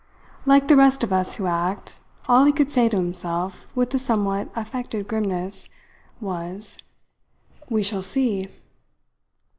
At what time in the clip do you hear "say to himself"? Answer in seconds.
2.71-3.67